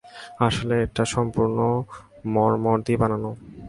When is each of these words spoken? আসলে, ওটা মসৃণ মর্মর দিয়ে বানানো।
আসলে, 0.47 0.75
ওটা 0.85 1.03
মসৃণ 1.05 1.27
মর্মর 2.33 2.77
দিয়ে 2.85 2.99
বানানো। 3.01 3.29